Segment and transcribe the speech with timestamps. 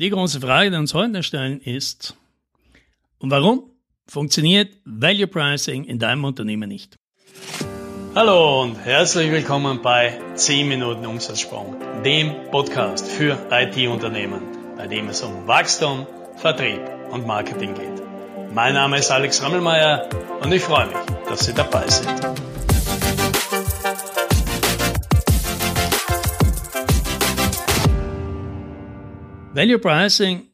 [0.00, 2.14] Die große Frage, die uns heute stellen, ist,
[3.18, 3.64] und warum
[4.06, 6.94] funktioniert Value Pricing in deinem Unternehmen nicht?
[8.14, 11.74] Hallo und herzlich willkommen bei 10 Minuten Umsatzsprung,
[12.04, 14.40] dem Podcast für IT-Unternehmen,
[14.76, 16.06] bei dem es um Wachstum,
[16.36, 16.80] Vertrieb
[17.10, 18.54] und Marketing geht.
[18.54, 20.08] Mein Name ist Alex Rammelmeier
[20.40, 20.96] und ich freue mich,
[21.28, 22.22] dass Sie dabei sind.
[29.58, 30.46] Value Pricing,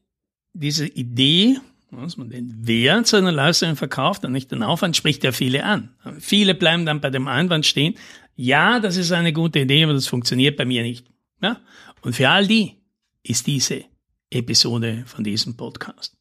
[0.54, 1.58] diese Idee,
[1.90, 5.94] dass man den Wert seiner Leistung verkauft und nicht den Aufwand, spricht ja viele an.
[6.20, 7.98] Viele bleiben dann bei dem Einwand stehen,
[8.34, 11.06] ja, das ist eine gute Idee, aber das funktioniert bei mir nicht.
[11.42, 11.60] Ja?
[12.00, 12.78] Und für all die
[13.22, 13.84] ist diese
[14.30, 16.16] Episode von diesem Podcast.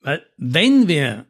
[0.00, 1.26] Weil wenn wir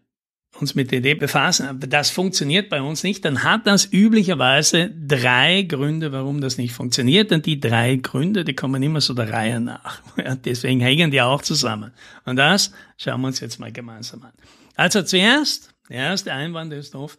[0.60, 4.90] uns mit der Idee befassen, aber das funktioniert bei uns nicht, dann hat das üblicherweise
[4.90, 7.32] drei Gründe, warum das nicht funktioniert.
[7.32, 10.02] Und die drei Gründe, die kommen immer so der Reihe nach.
[10.16, 11.92] Ja, deswegen hängen die auch zusammen.
[12.24, 14.32] Und das schauen wir uns jetzt mal gemeinsam an.
[14.74, 17.18] Also zuerst, der erste Einwand ist oft,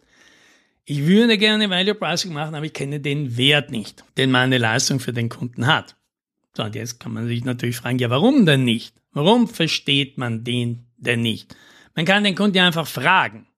[0.84, 5.00] ich würde gerne Value Pricing machen, aber ich kenne den Wert nicht, den meine Leistung
[5.00, 5.96] für den Kunden hat.
[6.56, 8.94] So, und jetzt kann man sich natürlich fragen, ja, warum denn nicht?
[9.12, 11.54] Warum versteht man den denn nicht?
[11.98, 13.48] Man kann den Kunden ja einfach fragen.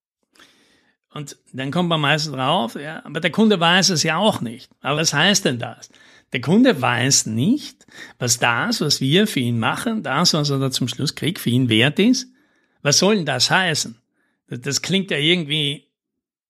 [1.12, 4.70] Und dann kommt man meistens drauf, ja, aber der Kunde weiß es ja auch nicht.
[4.80, 5.91] Aber was heißt denn das?
[6.33, 7.84] Der Kunde weiß nicht,
[8.18, 11.50] was das, was wir für ihn machen, das, was er da zum Schluss kriegt, für
[11.50, 12.28] ihn wert ist.
[12.80, 14.00] Was soll denn das heißen?
[14.48, 15.91] Das klingt ja irgendwie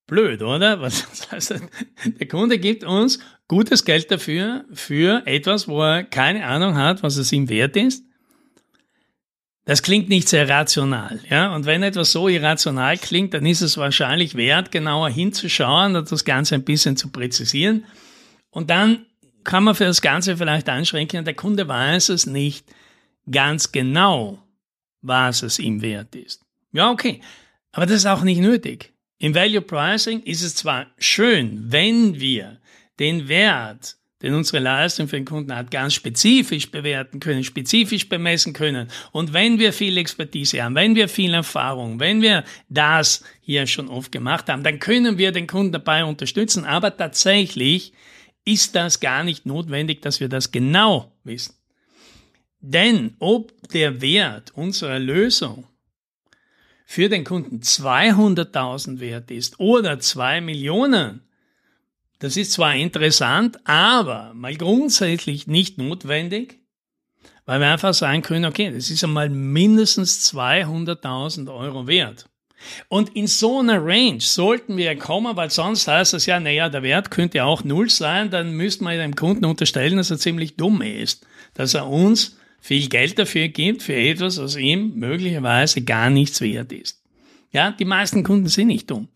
[0.06, 0.80] blöd, oder?
[0.80, 1.56] Was heißt,
[2.05, 3.18] der Kunde gibt uns
[3.48, 8.05] gutes Geld dafür, für etwas, wo er keine Ahnung hat, was es ihm wert ist.
[9.70, 11.54] Das klingt nicht sehr rational, ja.
[11.54, 16.24] Und wenn etwas so irrational klingt, dann ist es wahrscheinlich wert, genauer hinzuschauen und das
[16.24, 17.84] Ganze ein bisschen zu präzisieren.
[18.50, 19.06] Und dann
[19.44, 22.66] kann man für das Ganze vielleicht einschränken, der Kunde weiß es nicht
[23.30, 24.42] ganz genau,
[25.02, 26.44] was es ihm wert ist.
[26.72, 27.20] Ja, okay.
[27.70, 28.92] Aber das ist auch nicht nötig.
[29.18, 32.58] Im Value Pricing ist es zwar schön, wenn wir
[32.98, 38.53] den Wert den unsere Leistung für den Kunden hat, ganz spezifisch bewerten können, spezifisch bemessen
[38.53, 38.89] können.
[39.13, 43.89] Und wenn wir viel Expertise haben, wenn wir viel Erfahrung, wenn wir das hier schon
[43.89, 46.64] oft gemacht haben, dann können wir den Kunden dabei unterstützen.
[46.64, 47.92] Aber tatsächlich
[48.45, 51.55] ist das gar nicht notwendig, dass wir das genau wissen.
[52.61, 55.67] Denn ob der Wert unserer Lösung
[56.85, 61.23] für den Kunden 200.000 wert ist oder 2 Millionen,
[62.20, 66.61] das ist zwar interessant, aber mal grundsätzlich nicht notwendig,
[67.47, 72.27] weil wir einfach sagen können, okay, das ist einmal mindestens 200.000 Euro wert.
[72.89, 76.83] Und in so einer Range sollten wir kommen, weil sonst heißt das ja, naja, der
[76.83, 80.83] Wert könnte auch null sein, dann müsste man dem Kunden unterstellen, dass er ziemlich dumm
[80.83, 86.42] ist, dass er uns viel Geld dafür gibt, für etwas, was ihm möglicherweise gar nichts
[86.42, 87.02] wert ist.
[87.51, 89.08] Ja, die meisten Kunden sind nicht dumm.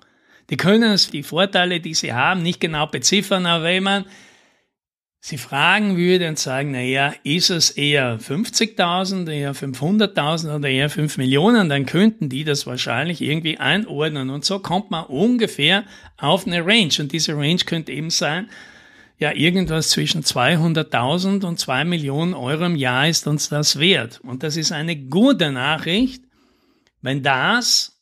[0.51, 4.05] Die können die Vorteile, die sie haben, nicht genau beziffern, aber wenn man
[5.21, 10.91] sie fragen würde und sagen, na ja, ist es eher 50.000, eher 500.000 oder eher
[10.91, 14.29] 5 Millionen, dann könnten die das wahrscheinlich irgendwie einordnen.
[14.29, 15.85] Und so kommt man ungefähr
[16.19, 16.93] auf eine Range.
[16.99, 18.51] Und diese Range könnte eben sein,
[19.19, 24.21] ja, irgendwas zwischen 200.000 und 2 Millionen Euro im Jahr ist uns das wert.
[24.23, 26.23] Und das ist eine gute Nachricht,
[27.01, 27.94] wenn das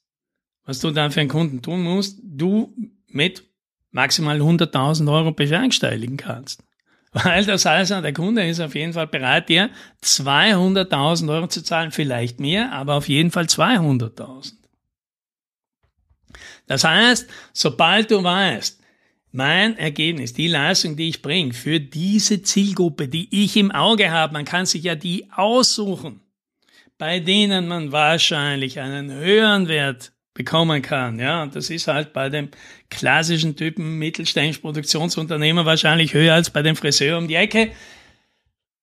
[0.65, 2.75] was du dann für einen Kunden tun musst, du
[3.09, 3.45] mit
[3.91, 6.65] maximal 100.000 Euro bewerkstelligen kannst.
[7.13, 9.71] Weil das heißt, der Kunde ist auf jeden Fall bereit, dir
[10.03, 14.55] 200.000 Euro zu zahlen, vielleicht mehr, aber auf jeden Fall 200.000.
[16.67, 18.81] Das heißt, sobald du weißt,
[19.33, 24.35] mein Ergebnis, die Leistung, die ich bringe für diese Zielgruppe, die ich im Auge habe,
[24.35, 26.21] man kann sich ja die aussuchen,
[26.99, 31.19] bei denen man wahrscheinlich einen höheren Wert bekommen kann.
[31.19, 32.49] Ja, und das ist halt bei dem
[32.91, 37.73] klassischen Typen mittelständischen Produktionsunternehmer wahrscheinlich höher als bei dem Friseur um die Ecke.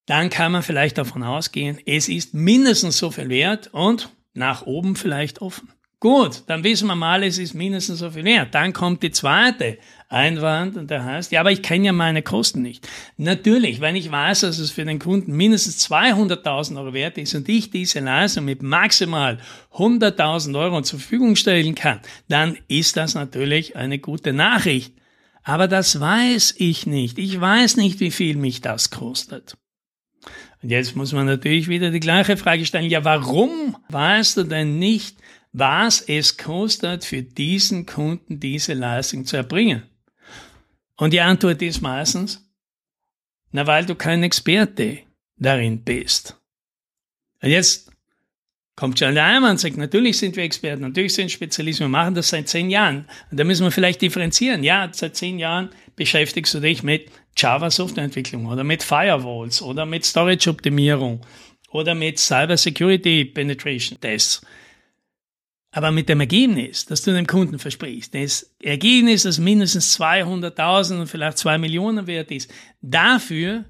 [0.06, 4.96] Dann kann man vielleicht davon ausgehen, es ist mindestens so viel wert und nach oben
[4.96, 5.70] vielleicht offen.
[6.02, 8.56] Gut, dann wissen wir mal, es ist mindestens so viel wert.
[8.56, 12.62] Dann kommt die zweite Einwand und der heißt, ja, aber ich kenne ja meine Kosten
[12.62, 12.88] nicht.
[13.18, 17.50] Natürlich, wenn ich weiß, dass es für den Kunden mindestens 200.000 Euro wert ist und
[17.50, 19.40] ich diese Leistung mit maximal
[19.74, 22.00] 100.000 Euro zur Verfügung stellen kann,
[22.30, 24.94] dann ist das natürlich eine gute Nachricht.
[25.44, 27.18] Aber das weiß ich nicht.
[27.18, 29.58] Ich weiß nicht, wie viel mich das kostet.
[30.64, 32.90] Und jetzt muss man natürlich wieder die gleiche Frage stellen.
[32.90, 35.18] Ja, warum weißt du denn nicht,
[35.52, 39.84] was es kostet, für diesen Kunden diese Leistung zu erbringen?
[40.96, 42.46] Und die Antwort ist meistens,
[43.52, 45.00] na, weil du kein Experte
[45.38, 46.38] darin bist.
[47.42, 47.90] Und jetzt
[48.76, 52.16] kommt schon der Eimer und sagt, natürlich sind wir Experten, natürlich sind Spezialisten, wir machen
[52.16, 53.08] das seit zehn Jahren.
[53.32, 54.64] Und da müssen wir vielleicht differenzieren.
[54.64, 60.06] Ja, seit zehn Jahren beschäftigst du dich mit Java Softwareentwicklung oder mit Firewalls oder mit
[60.06, 61.26] Storage Optimierung
[61.72, 64.42] oder mit Cyber Security Penetration Tests.
[65.72, 71.08] Aber mit dem Ergebnis, das du dem Kunden versprichst, das Ergebnis, das mindestens 200.000 und
[71.08, 72.52] vielleicht 2 Millionen wert ist,
[72.82, 73.66] dafür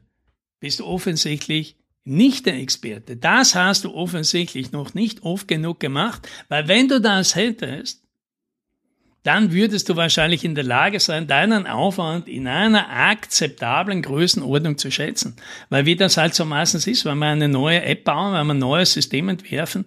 [0.62, 3.18] bist du offensichtlich nicht der Experte.
[3.18, 8.04] Das hast du offensichtlich noch nicht oft genug gemacht, weil wenn du das hättest,
[9.24, 14.92] dann würdest du wahrscheinlich in der Lage sein, deinen Aufwand in einer akzeptablen Größenordnung zu
[14.92, 15.36] schätzen.
[15.69, 18.54] Weil wie das halt so meistens ist, wenn wir eine neue App bauen, wenn wir
[18.54, 19.86] ein neues System entwerfen,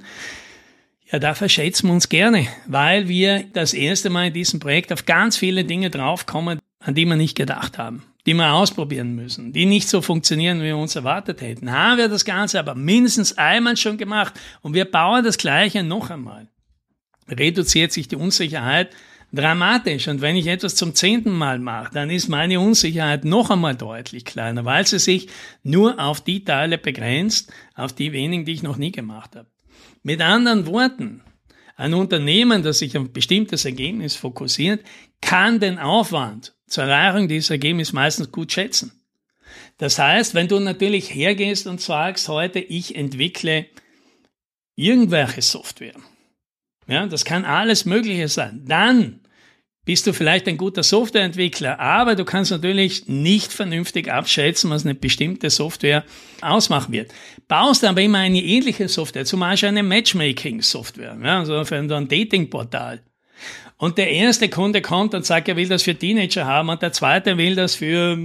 [1.13, 5.05] ja, da verschätzen wir uns gerne, weil wir das erste Mal in diesem Projekt auf
[5.05, 9.67] ganz viele Dinge draufkommen, an die wir nicht gedacht haben die wir ausprobieren müssen, die
[9.67, 11.73] nicht so funktionieren, wie wir uns erwartet hätten.
[11.73, 16.11] Haben wir das Ganze aber mindestens einmal schon gemacht und wir bauen das Gleiche noch
[16.11, 16.49] einmal.
[17.29, 18.91] Reduziert sich die Unsicherheit
[19.33, 20.09] dramatisch.
[20.09, 24.25] Und wenn ich etwas zum zehnten Mal mache, dann ist meine Unsicherheit noch einmal deutlich
[24.25, 25.29] kleiner, weil sie sich
[25.63, 29.52] nur auf die Teile begrenzt, auf die wenigen, die ich noch nie gemacht habe.
[30.03, 31.23] Mit anderen Worten,
[31.77, 34.85] ein Unternehmen, das sich auf ein bestimmtes Ergebnis fokussiert,
[35.21, 38.93] kann den Aufwand zur Erreichung dieses Ergebnisses meistens gut schätzen.
[39.79, 43.67] Das heißt, wenn du natürlich hergehst und sagst heute, ich entwickle
[44.77, 45.95] irgendwelche Software,
[46.87, 49.22] ja, das kann alles Mögliche sein, dann
[49.85, 54.95] bist du vielleicht ein guter Softwareentwickler, aber du kannst natürlich nicht vernünftig abschätzen, was eine
[54.95, 56.05] bestimmte Software
[56.41, 57.13] ausmachen wird.
[57.49, 63.03] Baust aber immer eine ähnliche Software, zum Beispiel eine Matchmaking-Software, ja, also für ein Dating-Portal.
[63.77, 66.93] Und der erste Kunde kommt und sagt, er will das für Teenager haben und der
[66.93, 68.17] zweite will das für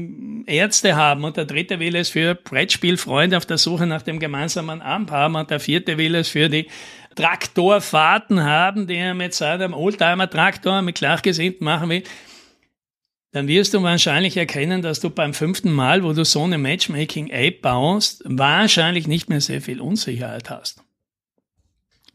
[0.48, 1.24] Ärzte haben.
[1.24, 5.36] Und der dritte will es für Brettspielfreunde auf der Suche nach dem gemeinsamen Abend haben.
[5.36, 6.68] Und der vierte will es für die
[7.16, 12.04] Traktorfahrten haben, die er mit seinem Oldtimer-Traktor mit Gleichgesinnten machen will,
[13.32, 17.62] dann wirst du wahrscheinlich erkennen, dass du beim fünften Mal, wo du so eine Matchmaking-App
[17.62, 20.82] baust, wahrscheinlich nicht mehr sehr viel Unsicherheit hast.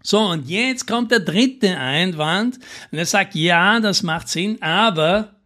[0.02, 2.58] So, und jetzt kommt der dritte Einwand.
[2.90, 5.36] Und er sagt, ja, das macht Sinn, aber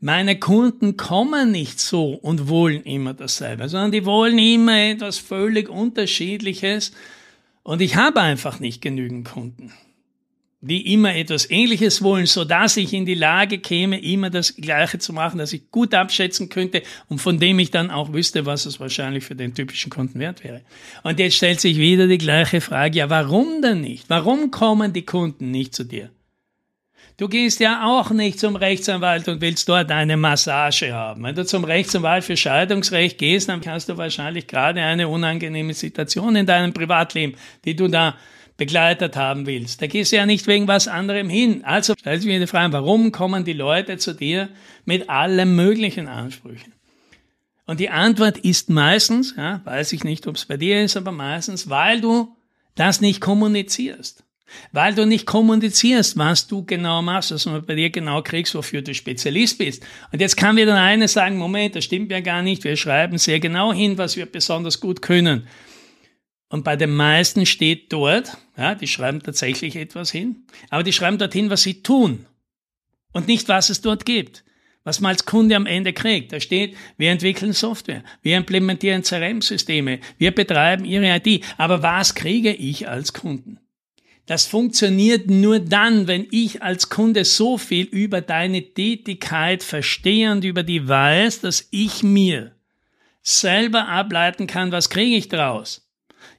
[0.00, 5.68] meine Kunden kommen nicht so und wollen immer dasselbe, sondern die wollen immer etwas völlig
[5.68, 6.92] Unterschiedliches
[7.62, 9.72] und ich habe einfach nicht genügend Kunden
[10.64, 15.00] die immer etwas Ähnliches wollen, so dass ich in die Lage käme, immer das Gleiche
[15.00, 18.64] zu machen, dass ich gut abschätzen könnte und von dem ich dann auch wüsste, was
[18.64, 20.62] es wahrscheinlich für den typischen Kunden wert wäre.
[21.02, 24.08] Und jetzt stellt sich wieder die gleiche Frage, ja, warum denn nicht?
[24.08, 26.10] Warum kommen die Kunden nicht zu dir?
[27.22, 31.22] Du gehst ja auch nicht zum Rechtsanwalt und willst dort eine Massage haben.
[31.22, 36.34] Wenn du zum Rechtsanwalt für Scheidungsrecht gehst, dann hast du wahrscheinlich gerade eine unangenehme Situation
[36.34, 38.16] in deinem Privatleben, die du da
[38.56, 39.80] begleitet haben willst.
[39.80, 41.62] Da gehst du ja nicht wegen was anderem hin.
[41.64, 44.48] Also stell sich mir die Frage, warum kommen die Leute zu dir
[44.84, 46.72] mit allen möglichen Ansprüchen?
[47.66, 51.12] Und die Antwort ist meistens, ja, weiß ich nicht, ob es bei dir ist, aber
[51.12, 52.34] meistens, weil du
[52.74, 54.24] das nicht kommunizierst.
[54.72, 58.82] Weil du nicht kommunizierst, was du genau machst, dass du bei dir genau kriegst, wofür
[58.82, 59.82] du Spezialist bist.
[60.12, 63.40] Und jetzt kann wieder einer sagen, Moment, das stimmt ja gar nicht, wir schreiben sehr
[63.40, 65.46] genau hin, was wir besonders gut können.
[66.48, 71.16] Und bei den meisten steht dort, ja, die schreiben tatsächlich etwas hin, aber die schreiben
[71.16, 72.26] dorthin, was sie tun
[73.12, 74.44] und nicht, was es dort gibt.
[74.84, 76.32] Was man als Kunde am Ende kriegt.
[76.32, 81.44] Da steht, wir entwickeln Software, wir implementieren CRM-Systeme, wir betreiben ihre IT.
[81.56, 83.60] Aber was kriege ich als Kunden?
[84.26, 90.44] Das funktioniert nur dann, wenn ich als Kunde so viel über deine Tätigkeit verstehe und
[90.44, 92.52] über die weiß, dass ich mir
[93.22, 95.88] selber ableiten kann, was kriege ich daraus.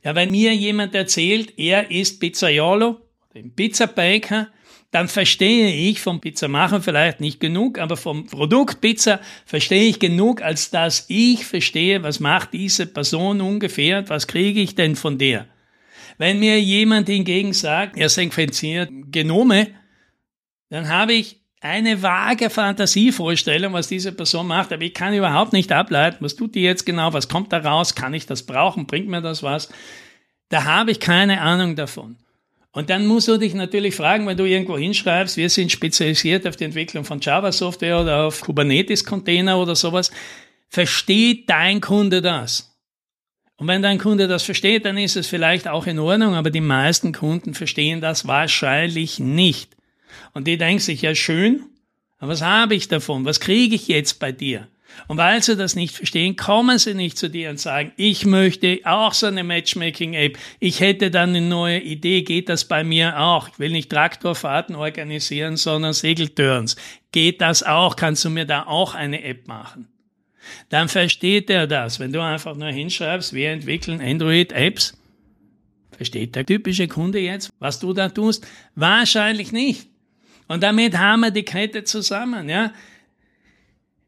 [0.04, 3.02] Ja, wenn mir jemand erzählt, er ist Pizzaiolo,
[3.34, 4.48] den Pizzabaker,
[4.92, 10.42] dann verstehe ich vom Pizzamachen vielleicht nicht genug, aber vom Produkt Pizza verstehe ich genug,
[10.42, 15.48] als dass ich verstehe, was macht diese Person ungefähr, was kriege ich denn von der.
[16.18, 19.68] Wenn mir jemand hingegen sagt, er sequenziert Genome,
[20.70, 25.72] dann habe ich eine vage Fantasievorstellung, was diese Person macht, aber ich kann überhaupt nicht
[25.72, 29.08] ableiten, was tut die jetzt genau, was kommt da raus, kann ich das brauchen, bringt
[29.08, 29.70] mir das was?
[30.50, 32.18] Da habe ich keine Ahnung davon.
[32.74, 36.56] Und dann musst du dich natürlich fragen, wenn du irgendwo hinschreibst, wir sind spezialisiert auf
[36.56, 40.12] die Entwicklung von Java-Software oder auf Kubernetes-Container oder sowas,
[40.70, 42.73] versteht dein Kunde das?
[43.58, 46.62] Und wenn dein Kunde das versteht, dann ist es vielleicht auch in Ordnung, aber die
[46.62, 49.76] meisten Kunden verstehen das wahrscheinlich nicht.
[50.34, 51.64] Und die denken sich, ja schön,
[52.20, 53.26] aber was habe ich davon?
[53.26, 54.68] Was kriege ich jetzt bei dir?
[55.08, 58.80] Und weil sie das nicht verstehen, kommen sie nicht zu dir und sagen, ich möchte
[58.84, 60.38] auch so eine Matchmaking-App.
[60.60, 62.22] Ich hätte dann eine neue Idee.
[62.22, 63.50] Geht das bei mir auch?
[63.50, 66.76] Ich will nicht Traktorfahrten organisieren, sondern Segeltörns.
[67.12, 67.96] Geht das auch?
[67.96, 69.88] Kannst du mir da auch eine App machen?
[70.70, 72.00] Dann versteht er das.
[72.00, 74.98] Wenn du einfach nur hinschreibst, wir entwickeln Android-Apps,
[75.92, 78.46] versteht der typische Kunde jetzt, was du da tust?
[78.76, 79.88] Wahrscheinlich nicht.
[80.48, 82.74] Und damit haben wir die Kette zusammen, ja.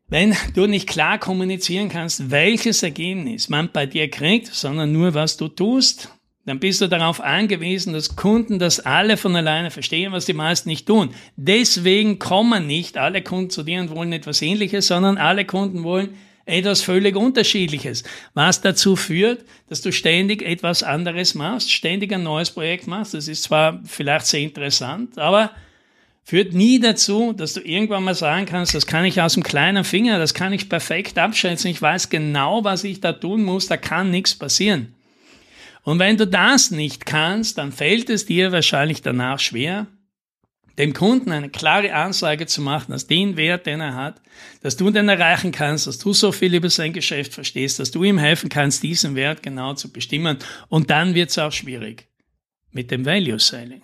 [0.08, 5.36] Wenn du nicht klar kommunizieren kannst, welches Ergebnis man bei dir kriegt, sondern nur was
[5.38, 6.10] du tust,
[6.46, 10.70] dann bist du darauf angewiesen, dass Kunden das alle von alleine verstehen, was die meisten
[10.70, 11.10] nicht tun.
[11.36, 16.15] Deswegen kommen nicht alle Kunden zu dir und wollen etwas Ähnliches, sondern alle Kunden wollen
[16.46, 22.52] etwas völlig Unterschiedliches, was dazu führt, dass du ständig etwas anderes machst, ständig ein neues
[22.52, 23.14] Projekt machst.
[23.14, 25.52] Das ist zwar vielleicht sehr interessant, aber
[26.24, 29.84] führt nie dazu, dass du irgendwann mal sagen kannst, das kann ich aus dem kleinen
[29.84, 33.78] Finger, das kann ich perfekt abschätzen, ich weiß genau, was ich da tun muss, da
[33.78, 34.94] kann nichts passieren.
[35.84, 39.86] Und wenn du das nicht kannst, dann fällt es dir wahrscheinlich danach schwer,
[40.77, 44.22] dem Kunden eine klare Ansage zu machen, dass den Wert, den er hat,
[44.62, 48.03] dass du den erreichen kannst, dass du so viel über sein Geschäft verstehst, dass du
[48.03, 50.38] ihm helfen kannst, diesen Wert genau zu bestimmen.
[50.67, 52.08] Und dann wird es auch schwierig
[52.72, 53.82] mit dem Value Selling.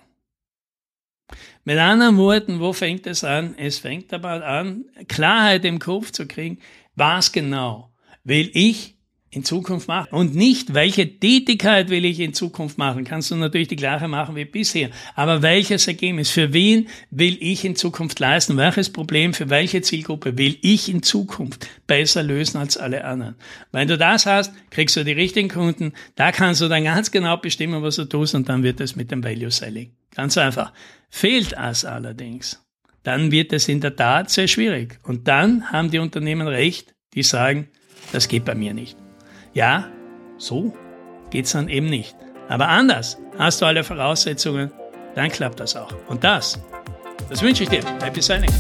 [1.64, 3.56] Mit anderen Worten, wo fängt es an?
[3.58, 6.60] Es fängt aber an, Klarheit im Kopf zu kriegen.
[6.96, 7.94] Was genau
[8.24, 8.98] will ich
[9.34, 13.06] in Zukunft machen und nicht, welche Tätigkeit will ich in Zukunft machen.
[13.06, 14.90] Kannst du natürlich die gleiche machen wie bisher.
[15.16, 18.58] Aber welches Ergebnis, für wen will ich in Zukunft leisten?
[18.58, 23.36] Welches Problem für welche Zielgruppe will ich in Zukunft besser lösen als alle anderen?
[23.72, 25.94] Wenn du das hast, kriegst du die richtigen Kunden.
[26.16, 29.12] Da kannst du dann ganz genau bestimmen, was du tust und dann wird es mit
[29.12, 29.92] dem Value Selling.
[30.14, 30.74] Ganz einfach.
[31.10, 32.62] Fehlt es allerdings,
[33.04, 35.00] dann wird es in der Tat sehr schwierig.
[35.04, 37.70] Und dann haben die Unternehmen recht, die sagen,
[38.12, 38.98] das geht bei mir nicht.
[39.54, 39.88] Ja,
[40.38, 40.74] so
[41.30, 42.16] geht's dann eben nicht.
[42.48, 44.72] Aber anders hast du alle Voraussetzungen,
[45.16, 45.94] dann klappt das auch.
[46.08, 46.60] Und das,
[47.30, 47.84] das wünsche ich dir.
[48.02, 48.52] Happy Signing.